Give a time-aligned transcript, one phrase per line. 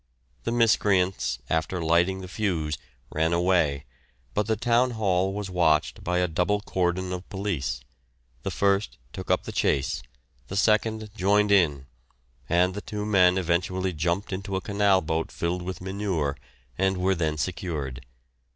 [0.45, 2.75] The miscreants, after lighting the fuse,
[3.11, 3.85] ran away;
[4.33, 7.81] but the Town Hall was watched by a double cordon of police;
[8.41, 10.01] the first took up the chase,
[10.47, 11.85] the second joined in,
[12.49, 16.35] and the two men eventually jumped into a canal boat filled with manure,
[16.79, 18.03] and were then secured.